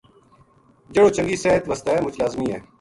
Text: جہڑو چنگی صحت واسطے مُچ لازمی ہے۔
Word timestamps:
جہڑو 0.93 1.09
چنگی 1.15 1.37
صحت 1.43 1.63
واسطے 1.69 1.93
مُچ 2.03 2.13
لازمی 2.21 2.47
ہے۔ 2.51 2.57